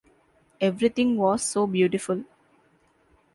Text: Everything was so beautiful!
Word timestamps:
Everything 0.59 1.15
was 1.15 1.43
so 1.43 1.67
beautiful! 1.67 2.25